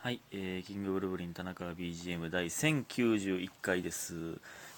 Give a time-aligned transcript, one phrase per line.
[0.00, 4.14] はい、えー、キングブルブリン田中 BGM 第1091回です。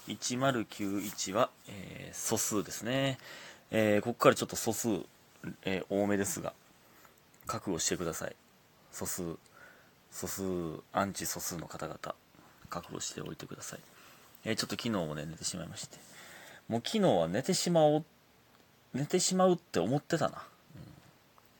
[0.07, 3.19] 1091は、えー素数ですね。
[3.69, 4.89] えーここからちょっと素数、
[5.63, 6.53] えー多めですが、
[7.45, 8.35] 覚悟してください。
[8.91, 9.37] 素数、
[10.09, 10.41] 素数、
[10.91, 11.99] アンチ素数の方々、
[12.71, 13.79] 覚悟しておいてください。
[14.43, 15.97] えーちょっと昨日もね、寝てしまいまして。
[16.67, 18.05] もう昨日は寝てしまおう、
[18.95, 20.43] 寝てしまうって思ってたな。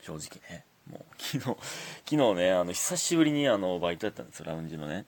[0.00, 1.56] 正直ねもう 昨日昨
[2.10, 5.06] 日ねあの久しぶりにあのバイトやったんですよラウンジのね。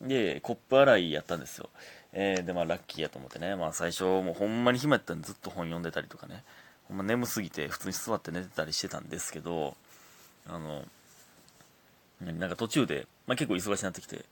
[0.00, 1.70] でコップ洗いやったんですよ、
[2.12, 3.54] えーでまあラッキーやと思ってね。
[3.54, 6.42] まあ最初もうほんまに暇やったんでずっと本読んでたりとかね。
[6.88, 9.76] ほんま眠すぎて普通に座って寝てたりしてたんですけど
[10.46, 10.84] あの
[12.20, 14.24] なんか途中で、まあ、結構忙しくなってきて、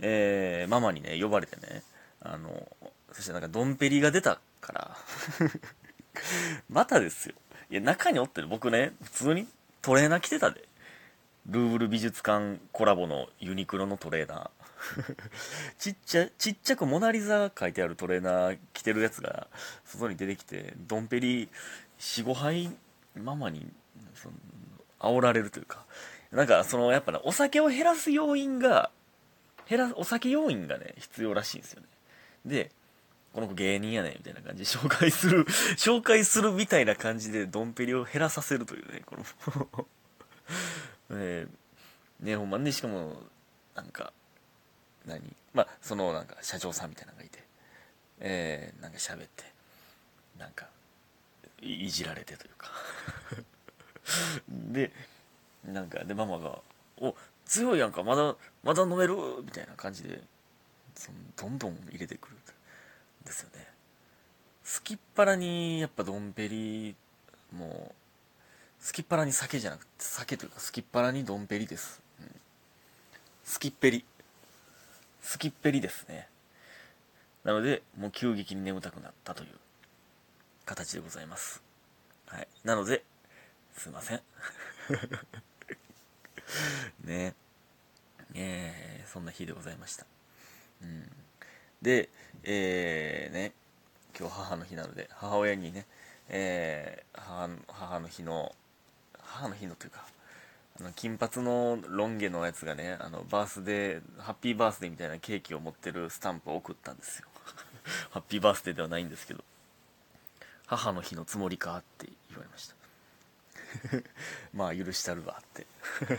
[0.00, 1.82] えーママにね呼ばれてね
[2.20, 2.66] あの
[3.12, 4.96] そしてなんかドンペリが出たから
[6.68, 7.34] またですよ。
[7.70, 9.46] いや中におってる僕ね普通に
[9.88, 10.68] トレーナー着てたで。
[11.46, 15.16] ルーブル美術館コラボのユニクロのトレーナー。
[15.80, 19.46] ちっちゃちっちゃくモナリザ書いてあるトレーナー着てるやつが
[19.86, 21.48] 外に出てきてドンペリ
[22.00, 22.76] 45杯
[23.14, 23.66] ママに
[24.14, 24.34] その
[24.98, 25.86] 煽られるというか。
[26.32, 28.90] なんかそのやっぱねお酒を減らす要因が
[29.66, 31.88] 減らすお酒要因がね必要らしいんですよね。
[32.44, 32.72] で
[33.32, 34.64] この子芸人やねみたいな感じ。
[34.64, 35.44] で紹介する
[35.76, 39.88] 紹介するみたいな感じでドンペリを減らさせるというねこの。
[41.10, 41.46] え。
[42.22, 43.22] ーねほんまねしかも
[43.74, 44.12] なんか
[45.06, 45.22] 何？
[45.54, 47.42] まあそのなんか社長さんみたいなのがいて。
[48.20, 49.44] えー、なんか喋って。
[50.36, 50.68] なんか
[51.60, 52.72] いじられてというか。
[54.48, 54.92] で
[55.64, 56.60] なんかでママが
[56.98, 60.22] 「お強いやんかまだまだ飲める」みたいな感じで
[60.94, 62.36] そのどんどん入れてくる
[63.28, 63.66] ですよね。
[64.64, 66.96] すきっ腹にやっぱドンペリ
[67.56, 67.92] も
[68.80, 72.26] うすきっ腹に酒じゃなくて酒というかすきっ腹にドンペリです、うん、
[73.44, 74.04] すきっぺり。
[75.22, 76.26] すきっぺりですね。
[77.44, 79.50] なのでもう急激に眠たくなったという
[80.64, 81.62] 形でございます。
[82.26, 82.48] はい。
[82.64, 83.04] なので
[83.76, 84.22] すいません。
[87.04, 87.34] ね。
[88.34, 90.04] えーそんな日でございました。
[90.82, 91.10] うん。
[91.82, 92.08] で
[92.44, 93.52] えーね
[94.18, 95.86] 今日母の日なので母親にね、
[96.28, 98.54] えー母の母の日の
[99.18, 100.04] 母の日のというか
[100.80, 107.26] あの金髪のロン毛のやつがねあのバースデーハッピーバースデーみたいなケーキを持ってるスタンプを送ったんですよ。
[108.10, 109.44] ハッピーバースデーではないんですけど。
[110.66, 112.74] 母の日のつもりかって言われました。
[114.52, 115.66] まあ許したるわって。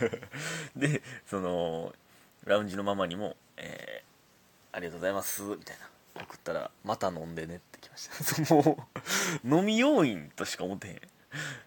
[0.75, 1.93] でその
[2.45, 4.08] ラウンジのママにも、えー
[4.71, 5.89] ありがとうございます」みたいな。
[6.21, 8.23] 送ったら「また飲んでね」ってきました。
[8.45, 8.87] その
[9.43, 11.01] 飲み要員としか思ってへん。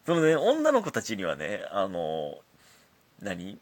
[0.04, 2.38] そのね女の子たちにはねあの
[3.20, 3.58] 何？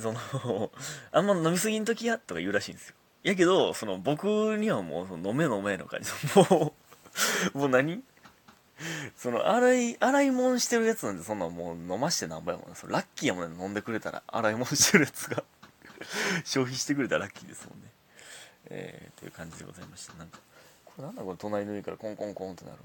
[0.00, 0.70] その
[1.12, 2.94] あんま飲みすぎんときやとか言うらしいんですよ。
[3.22, 6.10] やけどその僕にはもうその飲め飲めの感じ。
[6.34, 6.74] も
[7.54, 8.02] う もう何？
[9.16, 12.74] その洗い洗い物してるやつなんでそんなもう飲ましてなんぼやもんね。
[12.74, 13.62] そラッキーやもんね。
[13.62, 15.44] 飲んでくれたら洗い物してるやつが。
[16.44, 17.92] 消費してくれたらラッキーですもんね。
[18.70, 20.38] えー、という感じでございましたなんか
[20.84, 22.78] これなんだこれ隣の家からコンコンコンってなる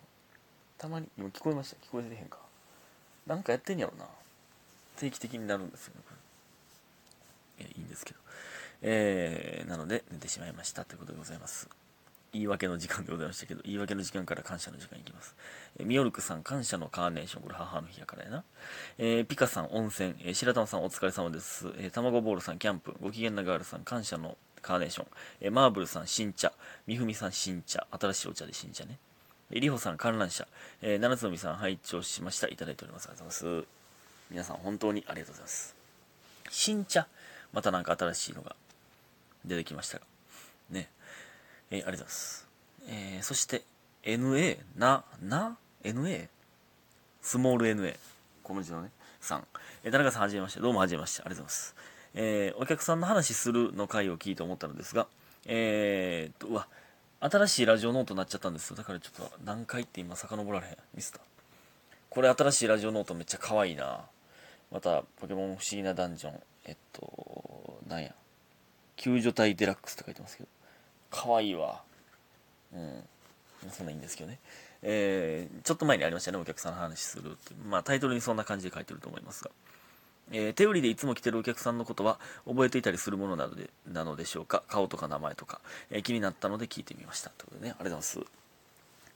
[0.77, 1.75] たまに今聞こえました？
[1.85, 2.37] 聞こえてへんか？
[3.25, 4.05] なんかやってんやろな。
[4.95, 6.13] 定期的になるんですよねこ
[7.59, 8.19] れ、えーいいんですけど。
[8.83, 11.67] えー、なので寝てしまいましたということでございます。
[12.33, 15.33] 言い訳の時間でございましたけど言い訳の時間から感謝の時間いきます、
[15.79, 17.43] えーミオルクさん感謝のカーネーション。
[17.43, 18.43] これ母の日やからやな、
[18.99, 22.93] えーピカさん温泉、えー白玉さんお疲れ様です、えー、卵ボールさんキャンプ。
[23.01, 24.37] ご機嫌なガールさん感謝の
[24.67, 25.07] カーネーション、
[25.39, 26.51] えマーブルさん新茶。
[26.85, 27.87] みふみさん新茶。
[27.91, 28.99] 新しいお茶で新茶ね。
[29.49, 30.45] えりほさん観覧車、
[30.81, 32.49] えー七つのみさん拝聴しました。
[32.49, 33.07] いただいております。
[33.07, 33.67] ありがとうございます。
[34.29, 35.75] 皆さん本当にありがとうございます。
[36.49, 37.07] 新茶。
[37.53, 38.57] またなんか新しいのが
[39.45, 40.05] 出てきましたが。
[40.69, 40.89] ね。
[41.71, 42.47] えーありがとうございます、
[42.89, 43.63] えーそして
[44.03, 46.27] NA なな NA
[47.21, 47.97] スモール NA
[48.43, 48.91] この字のね
[49.21, 49.47] さん、
[49.83, 50.59] えー田中さんはじめまして。
[50.59, 51.21] どうもはじめまして。
[51.21, 51.75] ありがとうございます、
[52.13, 55.07] えーお客さんの話するの回を聞いて思ったのですが
[55.45, 56.67] えー、っとうわ
[57.19, 58.75] 新しいラジオノートになっちゃったんですよ。
[58.75, 60.77] だからちょっと何回って今遡られへん。
[60.93, 61.19] ミスった
[62.11, 64.01] これ新しいラジオノートめっちゃ可愛いな。
[64.71, 66.39] またポケモン不思議なダンジョン。
[66.65, 68.11] えっとなんや。
[68.97, 70.49] 救助隊デラックスって書いてますけど。
[71.09, 71.81] 可愛いわ。
[72.73, 73.03] うん。
[73.71, 74.39] そんないいんですけどね。
[74.83, 76.37] えーちょっと前にありましたね。
[76.37, 77.55] お客さんの話するって。
[77.67, 79.49] まあタイトルにそんな感じで書いてると思いますが。
[80.31, 84.63] えー手売りでいつも来てるお客さんのことは覚えていたりするものなのでなのでしょうか？
[84.67, 87.29] 顔とか名前とか、えー気になったので聞いてみました。
[87.31, 87.75] ということでね。
[87.79, 88.31] ありがとうございます。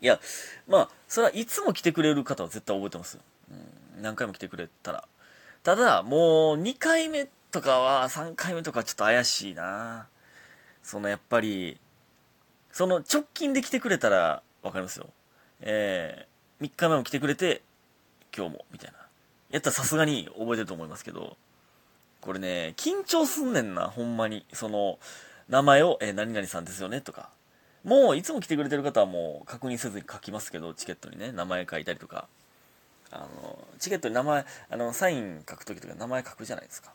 [0.02, 0.20] いや
[0.68, 3.22] まあそれはいつも来てくれる方は絶対覚えてますよ、
[3.98, 5.08] うん、何回も来てくれたら。
[5.64, 10.08] ただもう2回目とかは、3回目とかちょっと怪しいな。
[10.82, 11.80] そのやっぱり、
[12.72, 15.10] その直近で来てくれたらわかりますよ。
[15.60, 17.62] えー、3日目も来てくれて、
[18.36, 19.01] 今日も、みたいな。
[19.52, 21.38] やったらさすがに覚えてると思いますけど、
[22.22, 24.46] これね、緊張すんねんな、ほんまに。
[24.54, 25.00] その、
[25.50, 27.30] 名前を、え、何々さんですよね、とか。
[27.84, 32.28] もう、いつも来てくれてる方はもう確認せずに書きますけど、チケットにね、名前書いたりとか。
[33.12, 36.94] あの、チケットに名前、あの、サイン書くときとか名前書くじゃないですか。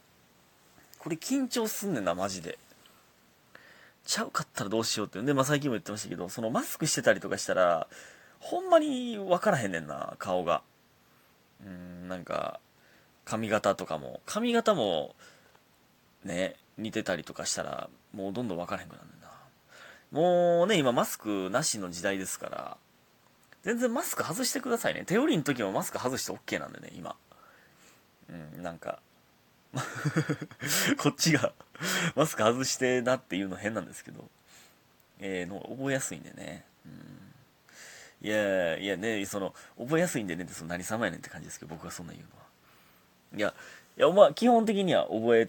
[0.99, 2.59] これ緊張すんねんな、マジで。
[4.07, 5.21] ちゃうかったらどうしようって。
[5.21, 7.89] で、まあ最近も言ってましたけど、そのマスクしてたりとかしたら、
[8.39, 10.63] ほんまに分からへんねんな、顔が。
[11.65, 12.61] うん、なんか、
[13.25, 15.15] 髪型とかも、髪型も、
[16.25, 19.33] ね、似てたりとかしたら、もうどんどん分からへんくなるんだな。
[20.13, 22.77] もうね、今マスクなしの時代ですから、
[23.63, 25.05] 全然マスク外してくださいね。
[25.05, 27.17] 手売りの時もマスク外して OK なんでね、今。
[28.29, 29.01] うん、なんか、
[30.99, 31.53] こっちが
[32.15, 34.29] マスク外してなっていうの変なんですけど、
[35.19, 36.65] えー、の覚えやすいんでね。
[36.85, 37.26] うん
[38.23, 42.47] いやいやね、その、覚えやすいんでねって、その何様やねんって感じですけど、僕はそんな言うのは。
[43.37, 43.55] いや、
[43.99, 45.49] いや、まあ、基本的には覚え、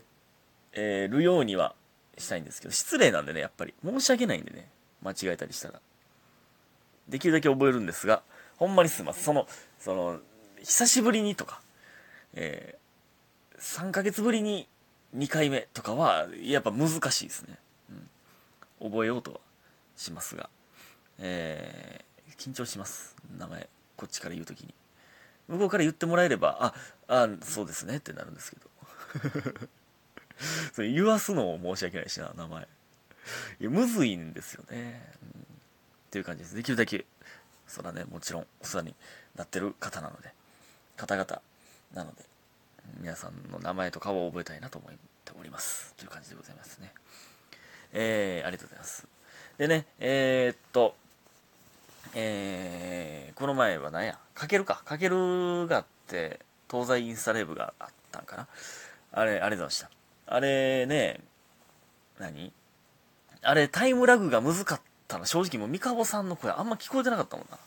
[0.74, 1.76] えー、るようには
[2.18, 3.74] したいんですけど、失礼なんでね、やっぱり。
[3.84, 4.70] 申し訳ないんでね、
[5.02, 5.80] 間違えたりしたら。
[7.08, 8.22] できるだけ覚えるんですが、
[8.58, 9.24] ほんまにすいません。
[9.24, 9.48] その、
[9.80, 10.20] その、
[10.60, 11.62] 久しぶりにとか、
[12.34, 14.68] えー、3ヶ月ぶりに
[15.16, 17.58] 2回目とかは、やっぱ難しいですね。
[18.82, 18.92] うん。
[18.92, 19.40] 覚えようとは
[19.96, 20.50] しますが、
[21.20, 22.07] えー、
[22.38, 23.16] 緊張します。
[23.38, 24.74] 名前、こっちから言うときに。
[25.48, 26.74] 向こうから言ってもらえれば、
[27.08, 28.68] あ、あ、そうですねってなるんですけど。
[30.74, 32.68] それ言わすのも申し訳ないしな、名前。
[33.60, 35.12] いや、むずいんですよね。
[35.22, 35.34] うん、っ
[36.12, 36.56] ていう感じです。
[36.56, 37.06] できるだけ、
[37.68, 38.96] そらね、もちろんお世話に
[39.36, 40.34] なってる方なので、
[40.96, 41.42] 方々
[41.94, 42.24] なので、
[43.00, 44.92] 皆さんの名前とかを覚えたいなと思っ
[45.26, 45.94] ております。
[45.96, 46.94] という感じでございますね。
[47.94, 49.08] えー、ありがとうございます。
[49.58, 50.96] でね、えー、っと、
[52.14, 54.82] えー、この前は何や、かけるか。
[54.86, 56.40] かけるがあって、
[56.70, 58.48] 東西インスタレーブがあったんかな。
[59.12, 59.90] あれ、ありがとうございました？
[60.28, 61.22] あれね、
[62.20, 62.52] 何？
[63.42, 65.26] あれ、タイムラグが難かったな。
[65.26, 67.58] 正直もう、三カボさんの声あんま聞こえてなかったもんな。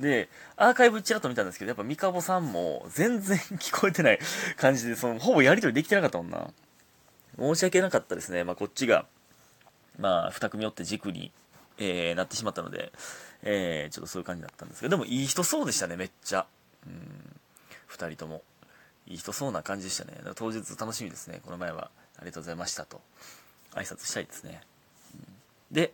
[0.00, 4.18] で、アーカイブちらっと見たんですけど、やっぱ三カボさんも全然聞こえてない
[4.56, 6.48] 感じで、その、ほぼやりとりできてなかったもんな。
[7.38, 8.44] 申し訳なかったですね。
[8.44, 9.06] まあ、こっちが、
[9.98, 11.32] まあ、二組寄って軸に、
[11.80, 12.92] えー、なってしまったので、
[13.42, 16.46] えー、ちょっとそういう感じだったんですけど、でもいい人そうでしたね、めっちゃ。
[16.86, 17.40] うん、
[17.86, 18.42] 二人とも。
[19.06, 20.12] いい人そうな感じでしたね。
[20.36, 21.40] 当日楽しみですね。
[21.44, 23.00] この前はありがとうございましたと。
[23.72, 24.60] 挨拶したいですね。
[25.14, 25.18] う
[25.72, 25.92] ん、で、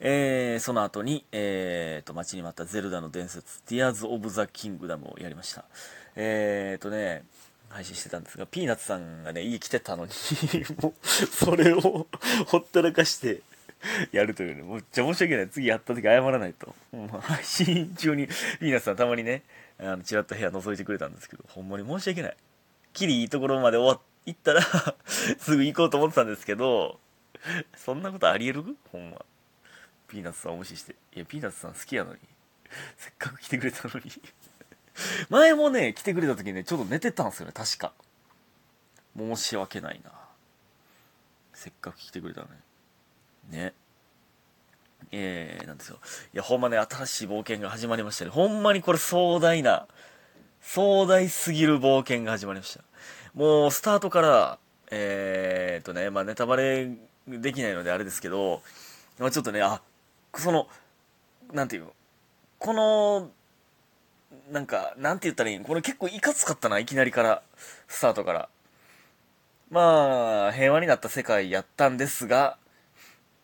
[0.00, 5.64] えー、その後に、えー、と、待ちに待ったゼルダの伝説、Tears of the Kingdom をやりました。
[6.14, 7.24] えーとね、
[7.68, 10.12] 配信してたんですが、ピーナッツさんがね、家来てたのに
[10.80, 12.06] もう、それを
[12.46, 13.42] ほったらかして
[14.12, 15.48] やるというね、めっちゃ申し訳ない。
[15.48, 16.74] 次やった時謝らないと。
[17.20, 19.42] 配信中に、ピーナッツさんたまにね、
[19.78, 22.36] あの、ちらっと部屋覗いてくれたんですけど、ほんまに申し訳ない。
[22.92, 24.62] きりいいところまで終わ行ったら
[25.38, 26.98] すぐ行こうと思ってたんですけど、
[27.76, 28.64] そんなことありえる？
[28.90, 29.24] ほんま。
[30.08, 30.96] ピーナッツさんを無視して。
[31.14, 32.18] いや、ピーナッツさん好きやのに。
[32.96, 34.10] せっかく来てくれたのに
[35.30, 37.92] 前もね、来てくれた時にね、ちょっと寝てたんですよね、確か。
[39.16, 40.10] 申し訳ないな。
[41.54, 42.52] せっかく来てくれたのに。
[43.50, 43.72] ね。
[45.12, 45.98] えー、なんですよ。
[46.34, 48.30] いや、ほんまね、新しい冒険が始まりましたね。
[48.30, 49.86] ほんまにこれ壮大な、
[50.60, 52.82] 壮大すぎる冒険が始まりました。
[53.34, 54.58] もう、スタートから、
[54.90, 56.88] えーとね、まあ、ネタバレ
[57.28, 58.62] できないのであれですけど、
[59.18, 59.80] まあ、ちょっとね、あ、
[60.34, 60.68] その、
[61.52, 61.92] なんていうの
[62.58, 63.30] この、
[64.50, 67.42] なんか、なんて言ったらいいのこれ結構いかつかったな、いきなりから、
[67.88, 68.48] スタートから。
[69.70, 72.56] まあ、平和になった世界やったんですが、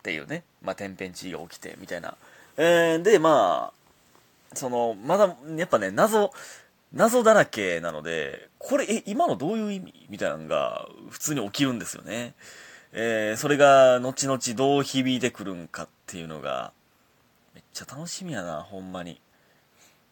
[0.03, 2.17] っていうね、まあ、天変地異が起きて、みたいな。
[2.57, 6.33] えー、で、まあ、その、まだ、やっぱね、謎、
[6.93, 12.35] 謎だらけなので、これ、え、今のどういう意味みたいなのが、普通に起きるんですよね。
[12.93, 16.73] えー、それが、後々どう響いてくるんかっていうのが、
[17.55, 19.21] めっちゃ楽しみやな、ほんまに。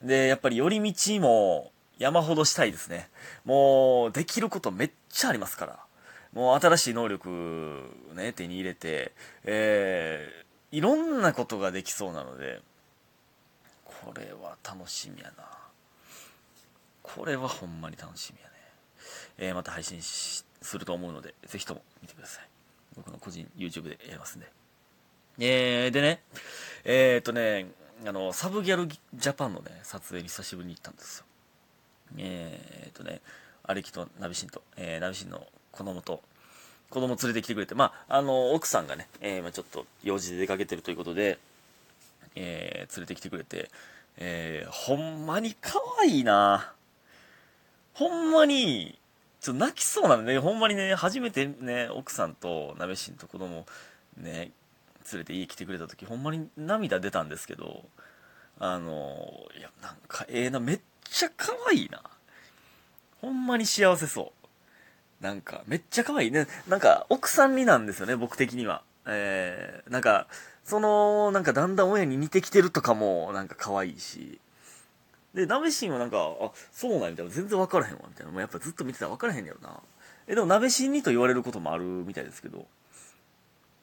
[0.02, 3.10] で、やっぱり寄り道も山ほどしたいですね。
[3.44, 5.78] もう、できることめっちゃありますから。
[6.32, 7.28] もう新しい能力
[8.14, 9.12] ね、手に入れて、
[9.44, 12.60] えー、いろんなことができそうなので、
[13.84, 15.44] これは楽しみやな。
[17.02, 18.54] これはほんまに楽しみやね。
[19.38, 20.44] えー、また配信す
[20.78, 22.48] ると思うので、ぜひとも見てください。
[22.96, 24.52] 僕の個人 YouTube でやりますんで。
[25.38, 26.22] えー、でね、
[26.84, 27.66] えー、っとね、
[28.06, 31.24] あの、サブギャルジャパンのね、撮影に久しぶりに行ったんですよ。
[32.18, 33.20] えー、っとね、
[33.64, 36.22] アレキとナビシンと、えー、ナビシンの子供と、
[36.90, 41.38] 子供連れてきてくれて、まあ、あの、奥さんがね、えー、ちょっと用事で出かけてるということで、
[42.34, 43.70] えー、連れてきてくれて、
[44.16, 46.72] えー、ほんまに可愛いな
[47.94, 48.98] ほんまに、
[49.40, 53.66] ちょっと泣きそうなんでね、ほんまにね、初めてね、奥さんと鍋しんと子供
[54.16, 54.52] ね、
[55.12, 57.84] 連れて家来てくれた時、ほんまに涙出たんですけど、
[58.58, 62.02] あの、いや、なんかええー、な、めっちゃ可愛いな。
[63.20, 64.39] ほんまに幸せそう。
[65.20, 66.46] なんか、めっちゃ可愛いね。
[66.66, 68.82] なんか、奥さんになんですよね、僕的には。
[69.06, 70.26] えー、なんか、
[70.64, 74.40] その、なんかだんだん親に似てきてるとかも、なんか可愛いし。
[75.34, 77.32] で、鍋シーンはなんか、あ、そうなんみたいな。
[77.32, 78.32] 全然分からへんわ、みたいな。
[78.32, 79.80] もうやっぱずっと見てたら分からへんやろな。
[80.26, 82.66] え、でも鍋シーンにと言われることもあるみたいですけど。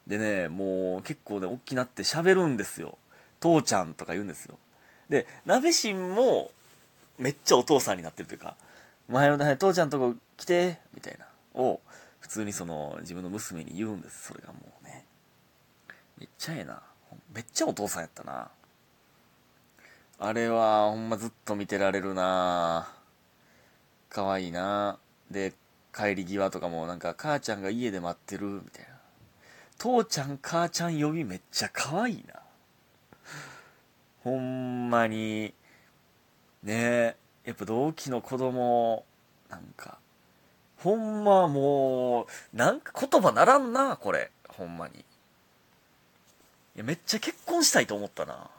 [0.06, 2.98] でね、もう結構ね、大きなって喋るんですよ。
[3.40, 4.58] 父ちゃんとか言うんですよ。
[5.08, 6.50] で、鍋シンも、
[7.18, 8.56] めっちゃお父さんになってるというか、
[9.08, 11.26] 前の父ちゃんとこ来て、みたいな、
[11.60, 11.80] を、
[12.20, 14.28] 普通にその、自分の娘に言うんです。
[14.28, 15.06] それがもうね。
[16.18, 16.82] めっちゃええな。
[17.32, 18.50] めっちゃお父さんやったな。
[20.18, 22.88] あれは、ほんまずっと見てられるな
[24.10, 24.98] かわいいな
[25.30, 25.54] で、
[25.94, 28.90] 帰り際とかもなんか、母ちゃんが家で待ってる、みたいな。
[29.78, 32.42] 父ちゃん、母ちゃん呼びめっちゃ可愛いな。
[34.22, 35.54] ほんまに、
[36.62, 37.16] ねえ
[37.48, 39.06] やっぱ同期の子供、
[39.48, 39.96] なんか、
[40.76, 44.30] ほんまもう、なんか言葉ならんな、これ。
[44.50, 44.98] ほんまに。
[44.98, 45.04] い
[46.74, 48.50] や、めっちゃ結婚したいと思ったな。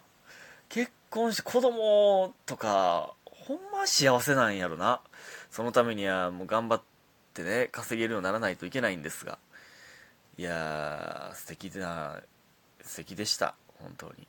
[0.70, 5.02] 結婚して子供とか、ほんま幸せなんやろな。
[5.52, 6.82] そのためにはもう頑張っ
[7.36, 9.38] てね、稼げるようにならないといけないんですが。
[10.40, 12.24] いやー、素敵な、
[12.82, 13.54] 素敵でした。
[13.78, 14.28] 本当に。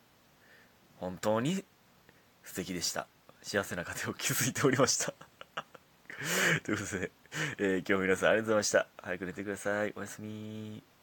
[0.98, 1.64] 本当に
[2.44, 3.06] 素敵でした。
[3.42, 5.14] 幸せな家庭を築いておりました
[6.62, 7.10] ということで、
[7.58, 8.86] えー、今日も皆さんありがとうございました。
[9.02, 9.92] 早く寝てください。
[9.96, 10.82] おやすみ